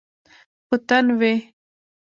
په 0.67 0.73
تن 0.87 1.05
وی 1.19 1.33